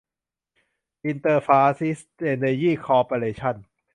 [1.05, 3.55] อินเตอร์ ฟาร์อีสท์ เอ็นเนอร์ยี่ คอร์ปอเรชั่น